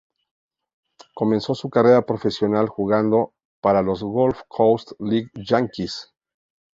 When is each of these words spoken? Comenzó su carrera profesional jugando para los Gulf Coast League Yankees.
Comenzó 1.13 1.53
su 1.53 1.69
carrera 1.69 2.07
profesional 2.07 2.67
jugando 2.69 3.35
para 3.61 3.83
los 3.83 4.01
Gulf 4.01 4.41
Coast 4.47 4.93
League 4.97 5.29
Yankees. 5.35 6.11